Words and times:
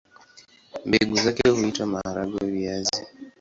Mbegu 0.85 1.15
zake 1.23 1.49
huitwa 1.49 1.85
maharagwe-viazi. 1.87 3.01